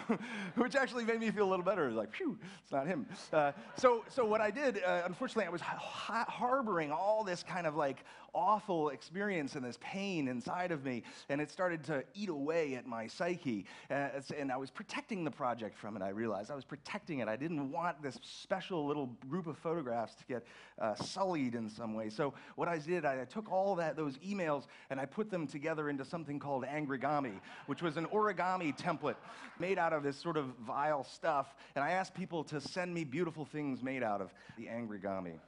which 0.55 0.77
actually 0.77 1.05
made 1.05 1.19
me 1.19 1.31
feel 1.33 1.49
a 1.49 1.51
little 1.51 1.65
better. 1.65 1.91
Like, 1.91 2.15
phew, 2.15 2.39
it's 2.63 2.73
not 2.77 2.87
him. 2.87 3.07
Uh, 3.33 3.53
so, 3.77 4.05
so 4.09 4.25
what 4.25 4.41
I 4.41 4.51
did, 4.51 4.83
uh, 4.85 5.03
unfortunately, 5.07 5.47
I 5.47 5.51
was 5.51 5.63
ha- 5.63 6.27
harboring 6.29 6.93
all 6.93 7.25
this 7.25 7.43
kind 7.43 7.67
of 7.67 7.75
like 7.75 8.05
awful 8.35 8.91
experience 8.91 9.55
and 9.55 9.65
this 9.65 9.79
pain 9.81 10.29
inside 10.29 10.71
of 10.71 10.85
me, 10.85 11.03
and 11.31 11.41
it 11.41 11.51
started 11.51 11.83
to 11.85 12.05
eat 12.15 12.29
away 12.29 12.75
at 12.75 12.87
my 12.87 13.07
psyche. 13.07 13.65
Uh, 13.91 14.09
and 14.37 14.53
I 14.53 14.59
was 14.59 14.71
protecting 14.71 15.25
the 15.25 15.31
project 15.31 15.79
from 15.79 15.97
it. 15.97 16.03
I 16.03 16.11
realized 16.11 16.51
I 16.51 16.55
was 16.55 16.65
protecting 16.65 17.21
it. 17.21 17.29
I 17.29 17.37
didn't 17.37 17.73
want 17.73 18.03
this 18.03 18.19
special 18.23 18.87
little 18.87 19.07
group 19.29 19.47
of 19.47 19.57
photographs 19.57 20.15
to 20.17 20.25
get 20.27 20.45
uh, 20.79 20.95
sullied 20.95 21.55
in 21.55 21.71
some 21.71 21.95
way. 21.95 22.11
So 22.11 22.35
what 22.57 22.69
I 22.69 22.77
did, 22.77 23.07
I, 23.07 23.23
I 23.23 23.25
took 23.25 23.51
all 23.51 23.75
that 23.77 23.97
those 23.97 24.19
emails 24.19 24.67
and 24.91 25.01
I 25.01 25.07
put 25.07 25.31
them 25.31 25.47
together 25.47 25.89
into 25.89 26.05
something 26.05 26.39
called 26.39 26.65
Angrigami, 26.65 27.41
which 27.67 27.81
was 27.81 27.97
an 27.97 28.05
origami 28.07 28.77
template 28.77 29.17
made 29.59 29.79
out 29.79 29.95
of 29.95 30.03
this 30.03 30.19
sort 30.19 30.37
of 30.37 30.47
vile 30.67 31.05
stuff. 31.05 31.55
And 31.75 31.83
I 31.83 31.93
asked 31.93 32.13
people 32.13 32.45
to 32.45 32.61
send 32.67 32.93
me 32.93 33.05
beautiful 33.05 33.45
things 33.45 33.83
made 33.83 34.03
out 34.03 34.21
of 34.21 34.33
the 34.57 34.69
angry 34.69 34.99
Angrigami. 34.99 35.39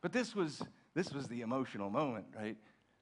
But 0.00 0.12
this 0.12 0.34
was, 0.34 0.62
this 0.94 1.12
was 1.12 1.26
the 1.26 1.40
emotional 1.40 1.90
moment, 1.90 2.26
right? 2.36 2.56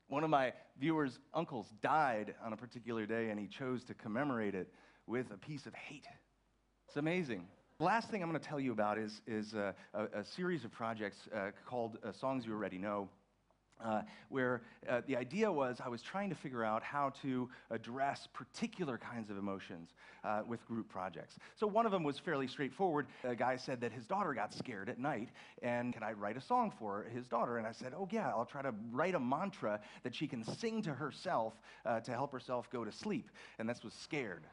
One 0.08 0.25
of 0.25 0.30
my 0.30 0.52
viewers' 0.78 1.18
uncles 1.35 1.66
died 1.82 2.35
on 2.44 2.52
a 2.52 2.56
particular 2.56 3.06
day, 3.06 3.30
and 3.30 3.38
he 3.38 3.46
chose 3.46 3.85
to 3.85 3.94
commemorate 3.94 4.54
it 4.54 4.73
with 5.06 5.30
a 5.30 5.37
piece 5.37 5.66
of 5.66 5.75
hate. 5.75 6.06
It's 6.88 6.96
amazing. 6.96 7.46
The 7.78 7.85
last 7.85 8.08
thing 8.08 8.23
I'm 8.23 8.30
going 8.30 8.40
to 8.40 8.49
tell 8.49 8.61
you 8.61 8.73
about 8.73 8.99
is, 8.99 9.20
is 9.26 9.52
a, 9.54 9.75
a, 9.92 10.25
series 10.25 10.64
of 10.64 10.73
projects 10.73 11.28
uh, 11.35 11.50
called 11.66 11.99
uh, 12.02 12.12
Songs 12.12 12.46
You 12.46 12.52
Already 12.52 12.78
Know. 12.78 13.08
Uh, 13.78 14.00
where 14.30 14.62
uh, 14.88 15.02
the 15.06 15.14
idea 15.14 15.52
was 15.52 15.83
I 15.85 15.88
was 15.90 16.00
trying 16.00 16.30
to 16.30 16.35
figure 16.35 16.64
out 16.64 16.83
how 16.83 17.11
to 17.23 17.49
address 17.71 18.26
particular 18.33 18.97
kinds 18.97 19.30
of 19.30 19.37
emotions 19.37 19.90
uh, 20.25 20.42
with 20.47 20.66
group 20.66 20.88
projects. 20.88 21.37
So 21.56 21.66
one 21.66 21.85
of 21.85 21.92
them 21.92 22.02
was 22.02 22.18
fairly 22.18 22.47
straightforward. 22.47 23.06
A 23.23 23.35
guy 23.35 23.56
said 23.56 23.83
that 23.83 23.92
his 23.92 24.06
daughter 24.06 24.33
got 24.33 24.54
scared 24.54 24.88
at 24.88 24.99
night, 24.99 25.28
and 25.62 25.92
can 25.92 26.02
I 26.02 26.12
write 26.12 26.38
a 26.38 26.40
song 26.40 26.73
for 26.78 27.06
his 27.14 27.28
daughter? 27.28 27.59
And 27.59 27.66
I 27.66 27.73
said, 27.73 27.92
oh 27.95 28.09
yeah, 28.11 28.30
I'll 28.30 28.47
try 28.47 28.62
to 28.62 28.73
write 28.90 29.14
a 29.14 29.21
mantra 29.21 29.78
that 30.04 30.14
she 30.14 30.26
can 30.26 30.42
sing 30.42 30.80
to 30.83 30.95
herself 30.95 31.52
uh, 31.85 32.00
to 32.00 32.12
help 32.12 32.33
herself 32.33 32.71
go 32.71 32.83
to 32.83 32.92
sleep. 32.92 33.30
And 33.59 33.68
this 33.68 33.85
was 33.85 33.92
Scared. 33.92 34.45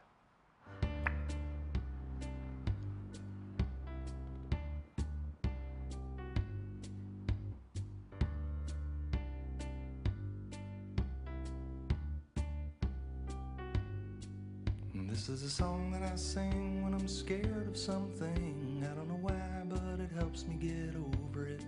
Is 15.34 15.42
a 15.42 15.50
song 15.50 15.90
that 15.92 16.04
I 16.04 16.16
sing 16.16 16.84
when 16.84 16.94
I'm 16.94 17.08
scared 17.08 17.68
of 17.68 17.76
something. 17.76 18.86
I 18.88 18.94
don't 18.94 19.10
know 19.10 19.18
why, 19.20 19.64
but 19.68 20.00
it 20.00 20.12
helps 20.16 20.46
me 20.46 20.54
get 20.62 20.94
over 20.96 21.48
it. 21.48 21.62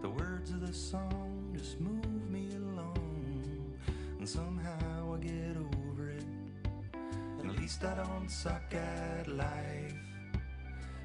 The 0.00 0.08
words 0.08 0.50
of 0.50 0.64
the 0.64 0.72
song 0.72 1.52
just 1.58 1.80
move 1.80 2.30
me 2.30 2.50
along, 2.54 3.76
and 4.20 4.28
somehow 4.28 5.14
I 5.14 5.18
get 5.18 5.56
over 5.56 6.10
it. 6.10 6.24
And 7.40 7.50
at 7.50 7.56
least 7.56 7.82
I 7.82 7.96
don't 7.96 8.30
suck 8.30 8.72
at 8.72 9.26
life. 9.26 9.96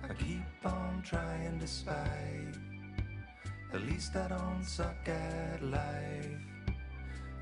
I 0.03 0.13
keep 0.13 0.43
on 0.63 1.01
trying 1.03 1.57
despite. 1.57 2.57
At 3.73 3.81
least 3.87 4.15
I 4.15 4.27
don't 4.27 4.63
suck 4.63 5.07
at 5.07 5.63
life. 5.63 6.29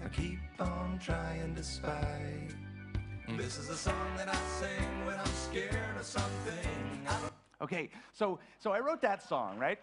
I 0.01 0.07
keep 0.13 0.39
on 0.61 0.97
trying 0.97 1.53
despite. 1.55 2.66
This 3.35 3.57
is 3.59 3.69
a 3.69 3.75
song 3.75 4.15
that 4.15 4.29
I 4.29 4.35
sing 4.59 5.05
when 5.05 5.19
I'm 5.19 5.25
scared 5.27 5.97
of 5.99 6.05
something. 6.05 7.05
Okay, 7.61 7.89
so 8.13 8.39
so 8.57 8.71
I 8.71 8.79
wrote 8.79 9.01
that 9.01 9.21
song, 9.21 9.59
right? 9.59 9.79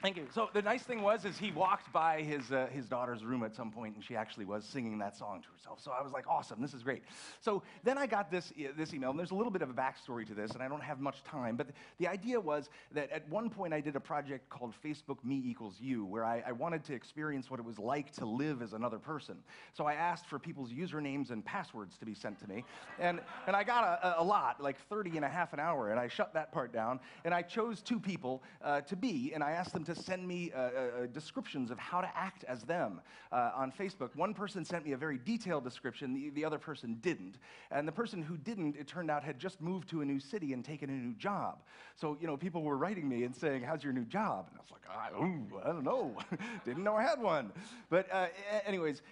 Thank 0.00 0.16
you. 0.16 0.26
So 0.34 0.48
the 0.52 0.62
nice 0.62 0.82
thing 0.82 1.02
was, 1.02 1.24
is 1.24 1.38
he 1.38 1.52
walked 1.52 1.92
by 1.92 2.22
his, 2.22 2.50
uh, 2.50 2.66
his 2.72 2.86
daughter's 2.86 3.24
room 3.24 3.44
at 3.44 3.54
some 3.54 3.70
point, 3.70 3.94
and 3.94 4.04
she 4.04 4.16
actually 4.16 4.44
was 4.44 4.64
singing 4.64 4.98
that 4.98 5.16
song 5.16 5.42
to 5.42 5.48
herself. 5.56 5.80
So 5.80 5.92
I 5.92 6.02
was 6.02 6.12
like, 6.12 6.26
awesome, 6.28 6.60
this 6.60 6.74
is 6.74 6.82
great. 6.82 7.02
So 7.40 7.62
then 7.84 7.98
I 7.98 8.06
got 8.06 8.30
this, 8.30 8.52
this 8.76 8.94
email, 8.94 9.10
and 9.10 9.18
there's 9.18 9.30
a 9.30 9.34
little 9.34 9.52
bit 9.52 9.62
of 9.62 9.70
a 9.70 9.72
backstory 9.72 10.26
to 10.26 10.34
this, 10.34 10.52
and 10.52 10.62
I 10.62 10.66
don't 10.66 10.82
have 10.82 10.98
much 10.98 11.22
time, 11.22 11.56
but 11.56 11.68
the 11.98 12.08
idea 12.08 12.40
was 12.40 12.68
that 12.92 13.10
at 13.12 13.28
one 13.28 13.48
point 13.48 13.72
I 13.72 13.80
did 13.80 13.94
a 13.94 14.00
project 14.00 14.48
called 14.48 14.74
Facebook 14.84 15.18
Me 15.22 15.40
Equals 15.44 15.76
You, 15.80 16.04
where 16.04 16.24
I, 16.24 16.42
I 16.48 16.52
wanted 16.52 16.82
to 16.84 16.94
experience 16.94 17.48
what 17.48 17.60
it 17.60 17.66
was 17.66 17.78
like 17.78 18.10
to 18.14 18.26
live 18.26 18.60
as 18.60 18.72
another 18.72 18.98
person. 18.98 19.36
So 19.72 19.86
I 19.86 19.94
asked 19.94 20.26
for 20.26 20.40
people's 20.40 20.70
usernames 20.70 21.30
and 21.30 21.44
passwords 21.44 21.96
to 21.98 22.06
be 22.06 22.14
sent 22.14 22.40
to 22.40 22.48
me, 22.48 22.64
and, 22.98 23.20
and 23.46 23.54
I 23.54 23.62
got 23.62 23.84
a, 24.02 24.20
a 24.20 24.24
lot, 24.24 24.60
like 24.60 24.78
30 24.88 25.16
and 25.16 25.24
a 25.24 25.28
half 25.28 25.52
an 25.52 25.60
hour, 25.60 25.90
and 25.90 26.00
I 26.00 26.08
shut 26.08 26.34
that 26.34 26.50
part 26.50 26.72
down, 26.72 26.98
and 27.24 27.32
I 27.32 27.42
chose 27.42 27.82
two 27.82 28.00
people 28.00 28.42
uh, 28.64 28.80
to 28.80 28.96
be, 28.96 29.30
and 29.32 29.44
I 29.44 29.52
asked 29.52 29.72
them 29.72 29.81
to 29.84 29.92
to 29.94 30.02
send 30.02 30.26
me 30.26 30.52
uh, 30.54 30.58
uh, 30.58 30.62
uh, 30.62 31.06
descriptions 31.12 31.70
of 31.70 31.78
how 31.78 32.00
to 32.00 32.10
act 32.16 32.44
as 32.44 32.62
them 32.62 33.00
uh, 33.30 33.50
on 33.54 33.72
Facebook. 33.72 34.14
One 34.16 34.34
person 34.34 34.64
sent 34.64 34.84
me 34.84 34.92
a 34.92 34.96
very 34.96 35.18
detailed 35.18 35.64
description, 35.64 36.14
the, 36.14 36.30
the 36.30 36.44
other 36.44 36.58
person 36.58 36.98
didn't. 37.00 37.36
And 37.70 37.86
the 37.86 37.92
person 37.92 38.22
who 38.22 38.36
didn't, 38.36 38.76
it 38.76 38.86
turned 38.86 39.10
out, 39.10 39.22
had 39.22 39.38
just 39.38 39.60
moved 39.60 39.88
to 39.90 40.00
a 40.00 40.04
new 40.04 40.20
city 40.20 40.52
and 40.52 40.64
taken 40.64 40.90
a 40.90 40.92
new 40.92 41.14
job. 41.14 41.62
So, 41.96 42.16
you 42.20 42.26
know, 42.26 42.36
people 42.36 42.62
were 42.62 42.76
writing 42.76 43.08
me 43.08 43.24
and 43.24 43.34
saying, 43.34 43.62
How's 43.62 43.84
your 43.84 43.92
new 43.92 44.04
job? 44.04 44.48
And 44.50 44.58
I 44.58 44.62
was 44.62 44.70
like, 44.70 44.82
I, 44.90 45.24
ooh, 45.24 45.60
I 45.64 45.68
don't 45.68 45.84
know. 45.84 46.16
didn't 46.64 46.84
know 46.84 46.96
I 46.96 47.02
had 47.02 47.20
one. 47.20 47.52
But, 47.90 48.12
uh, 48.12 48.26
anyways, 48.66 49.02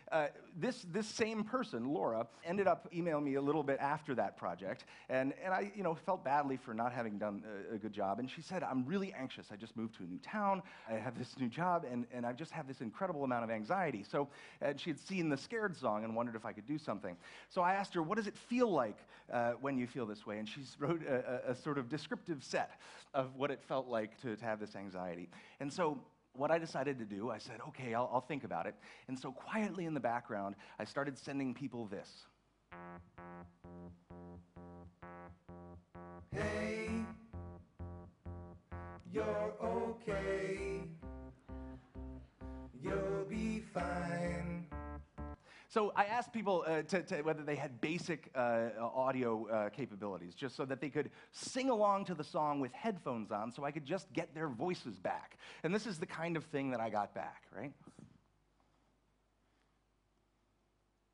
this, 0.58 0.84
this 0.92 1.06
same 1.06 1.44
person, 1.44 1.92
Laura, 1.92 2.26
ended 2.44 2.66
up 2.66 2.88
emailing 2.94 3.24
me 3.24 3.34
a 3.34 3.40
little 3.40 3.62
bit 3.62 3.78
after 3.80 4.14
that 4.14 4.36
project. 4.36 4.84
And, 5.08 5.32
and 5.44 5.52
I, 5.54 5.72
you 5.74 5.82
know, 5.82 5.94
felt 5.94 6.24
badly 6.24 6.56
for 6.56 6.74
not 6.74 6.92
having 6.92 7.18
done 7.18 7.42
a, 7.70 7.74
a 7.74 7.78
good 7.78 7.92
job. 7.92 8.18
And 8.18 8.30
she 8.30 8.42
said, 8.42 8.62
I'm 8.62 8.84
really 8.84 9.12
anxious. 9.12 9.46
I 9.52 9.56
just 9.56 9.76
moved 9.76 9.96
to 9.96 10.02
a 10.02 10.06
new 10.06 10.18
town. 10.18 10.59
I 10.88 10.94
have 10.94 11.18
this 11.18 11.34
new 11.38 11.48
job, 11.48 11.84
and, 11.90 12.06
and 12.12 12.24
I 12.24 12.32
just 12.32 12.52
have 12.52 12.66
this 12.66 12.80
incredible 12.80 13.24
amount 13.24 13.44
of 13.44 13.50
anxiety. 13.50 14.04
So, 14.08 14.28
she 14.76 14.90
had 14.90 14.98
seen 14.98 15.28
the 15.28 15.36
Scared 15.36 15.76
song 15.76 16.04
and 16.04 16.14
wondered 16.14 16.36
if 16.36 16.44
I 16.44 16.52
could 16.52 16.66
do 16.66 16.78
something. 16.78 17.16
So 17.48 17.62
I 17.62 17.74
asked 17.74 17.94
her, 17.94 18.02
What 18.02 18.16
does 18.16 18.26
it 18.26 18.36
feel 18.36 18.70
like 18.70 18.98
uh, 19.32 19.52
when 19.60 19.78
you 19.78 19.86
feel 19.86 20.06
this 20.06 20.26
way? 20.26 20.38
And 20.38 20.48
she 20.48 20.60
wrote 20.78 21.02
a, 21.06 21.48
a, 21.48 21.52
a, 21.52 21.54
sort 21.54 21.78
of 21.78 21.88
descriptive 21.88 22.42
set 22.42 22.78
of 23.14 23.34
what 23.36 23.50
it 23.50 23.62
felt 23.62 23.88
like 23.88 24.20
to, 24.22 24.36
to 24.36 24.44
have 24.44 24.60
this 24.60 24.76
anxiety. 24.76 25.28
And 25.60 25.72
so, 25.72 25.98
what 26.34 26.50
I 26.50 26.58
decided 26.58 26.98
to 26.98 27.04
do, 27.04 27.30
I 27.30 27.38
said, 27.38 27.58
okay, 27.68 27.94
I'll, 27.94 28.08
I'll 28.12 28.20
think 28.20 28.44
about 28.44 28.66
it. 28.66 28.74
And 29.08 29.18
so, 29.18 29.32
quietly 29.32 29.86
in 29.86 29.94
the 29.94 30.00
background, 30.00 30.54
I 30.78 30.84
started 30.84 31.18
sending 31.18 31.54
people 31.54 31.86
this. 31.86 32.08
Hey, 36.32 36.90
you're 39.12 39.52
okay. 39.62 40.82
You'll 42.82 43.24
be 43.28 43.62
fine. 43.74 44.66
So 45.68 45.92
I 45.94 46.06
asked 46.06 46.32
people 46.32 46.64
uh, 46.66 46.82
to, 46.82 47.02
to 47.04 47.22
whether 47.22 47.44
they 47.44 47.54
had 47.54 47.80
basic 47.80 48.28
uh, 48.34 48.70
audio 48.80 49.46
uh, 49.46 49.68
capabilities, 49.68 50.34
just 50.34 50.56
so 50.56 50.64
that 50.64 50.80
they 50.80 50.88
could 50.88 51.10
sing 51.30 51.70
along 51.70 52.06
to 52.06 52.14
the 52.14 52.24
song 52.24 52.58
with 52.58 52.72
headphones 52.72 53.30
on, 53.30 53.52
so 53.52 53.62
I 53.62 53.70
could 53.70 53.84
just 53.84 54.12
get 54.12 54.34
their 54.34 54.48
voices 54.48 54.98
back. 54.98 55.36
And 55.62 55.72
this 55.72 55.86
is 55.86 55.98
the 55.98 56.06
kind 56.06 56.36
of 56.36 56.44
thing 56.46 56.72
that 56.72 56.80
I 56.80 56.90
got 56.90 57.14
back, 57.14 57.44
right? 57.56 57.72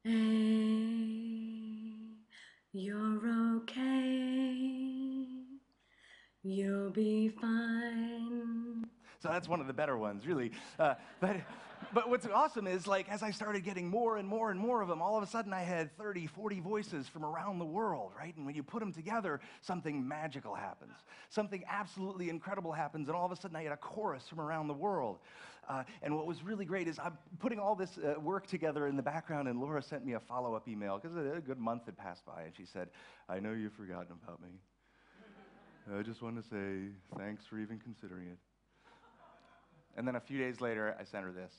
Hey, 0.04 0.12
you're 2.72 3.56
okay. 3.56 4.85
You'll 6.46 6.90
be 6.90 7.28
fine. 7.28 8.86
So 9.18 9.28
that's 9.30 9.48
one 9.48 9.60
of 9.60 9.66
the 9.66 9.72
better 9.72 9.96
ones, 9.96 10.28
really. 10.28 10.52
Uh, 10.78 10.94
but, 11.18 11.38
but 11.92 12.08
what's 12.08 12.24
awesome 12.24 12.68
is, 12.68 12.86
like, 12.86 13.08
as 13.08 13.20
I 13.20 13.32
started 13.32 13.64
getting 13.64 13.88
more 13.88 14.18
and 14.18 14.28
more 14.28 14.52
and 14.52 14.60
more 14.60 14.80
of 14.80 14.86
them, 14.86 15.02
all 15.02 15.16
of 15.16 15.24
a 15.24 15.26
sudden 15.26 15.52
I 15.52 15.62
had 15.62 15.96
30, 15.98 16.28
40 16.28 16.60
voices 16.60 17.08
from 17.08 17.24
around 17.24 17.58
the 17.58 17.64
world, 17.64 18.12
right? 18.16 18.32
And 18.36 18.46
when 18.46 18.54
you 18.54 18.62
put 18.62 18.78
them 18.78 18.92
together, 18.92 19.40
something 19.60 20.06
magical 20.06 20.54
happens. 20.54 20.92
Something 21.30 21.64
absolutely 21.68 22.28
incredible 22.28 22.70
happens, 22.70 23.08
and 23.08 23.16
all 23.16 23.26
of 23.26 23.32
a 23.32 23.36
sudden 23.36 23.56
I 23.56 23.64
had 23.64 23.72
a 23.72 23.76
chorus 23.76 24.28
from 24.28 24.38
around 24.38 24.68
the 24.68 24.74
world. 24.74 25.18
Uh, 25.68 25.82
and 26.00 26.14
what 26.14 26.28
was 26.28 26.44
really 26.44 26.64
great 26.64 26.86
is 26.86 27.00
I'm 27.00 27.18
putting 27.40 27.58
all 27.58 27.74
this 27.74 27.98
uh, 27.98 28.20
work 28.20 28.46
together 28.46 28.86
in 28.86 28.94
the 28.94 29.02
background, 29.02 29.48
and 29.48 29.60
Laura 29.60 29.82
sent 29.82 30.06
me 30.06 30.12
a 30.12 30.20
follow 30.20 30.54
up 30.54 30.68
email 30.68 30.96
because 31.02 31.16
a 31.16 31.40
good 31.40 31.58
month 31.58 31.86
had 31.86 31.96
passed 31.96 32.24
by, 32.24 32.42
and 32.42 32.54
she 32.56 32.66
said, 32.66 32.90
I 33.28 33.40
know 33.40 33.50
you've 33.50 33.72
forgotten 33.72 34.14
about 34.22 34.40
me. 34.40 34.60
I 35.94 36.02
just 36.02 36.20
want 36.20 36.42
to 36.42 36.42
say 36.42 36.90
thanks 37.16 37.46
for 37.46 37.58
even 37.58 37.78
considering 37.78 38.26
it. 38.26 38.38
And 39.96 40.06
then 40.06 40.16
a 40.16 40.20
few 40.20 40.36
days 40.38 40.60
later, 40.60 40.96
I 40.98 41.04
sent 41.04 41.24
her 41.24 41.32
this. 41.32 41.52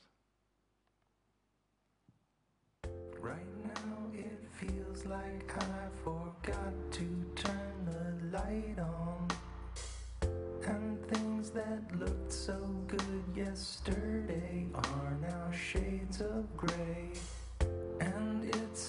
Right 3.20 3.48
now 3.64 3.98
it 4.14 4.40
feels 4.52 5.06
like 5.06 5.54
I 5.58 5.88
forgot 6.04 6.92
to 6.92 7.26
turn 7.36 7.86
the 7.86 8.38
light 8.38 8.78
on. 8.80 9.28
And 10.66 11.08
things 11.08 11.50
that 11.52 11.98
looked 11.98 12.32
so 12.32 12.58
good 12.88 13.24
yesterday 13.34 14.68
are 14.74 15.18
now 15.22 15.52
shades 15.52 16.20
of 16.20 16.56
gray. 16.58 17.12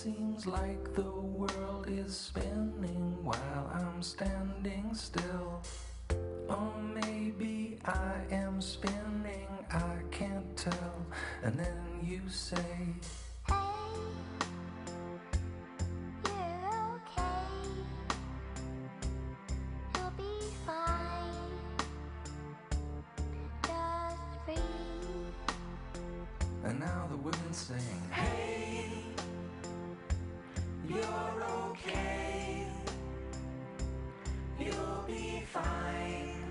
Seems 0.09 0.47
like 0.47 0.95
the 0.95 1.03
world 1.03 1.87
is 1.87 2.17
spinning 2.17 3.23
while 3.23 3.71
I'm 3.75 4.01
standing 4.01 4.95
still. 4.95 5.61
Or 6.49 6.73
maybe 6.95 7.79
I 7.85 8.15
am 8.31 8.63
spinning, 8.63 9.49
I 9.71 9.97
can't 10.11 10.57
tell. 10.57 11.07
And 11.43 11.59
then 11.59 12.01
you 12.03 12.23
say, 12.27 12.57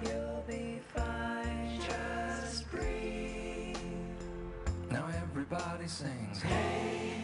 You'll 0.03 0.43
be 0.47 0.79
fine. 0.93 1.79
Just 1.87 2.69
breathe. 2.71 3.77
Now 4.91 5.05
everybody 5.23 5.87
sings, 5.87 6.41
Hey, 6.41 7.23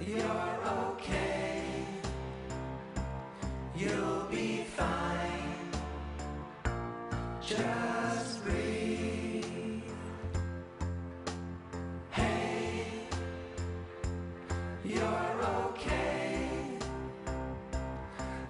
you're 0.00 0.58
okay. 0.92 1.64
You'll 3.76 4.24
be 4.30 4.64
fine. 4.76 5.70
Just 7.40 8.44
breathe. 8.44 9.82
Hey, 12.10 12.86
you're 14.84 15.42
okay. 15.68 16.48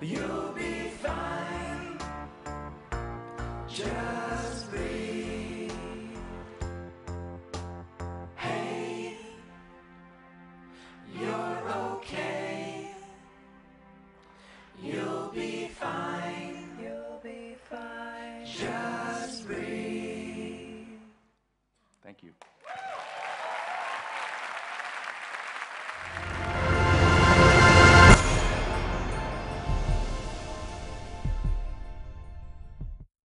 You'll 0.01 0.53
be 0.53 0.88
fine. 1.09 1.99
Just 3.69 4.38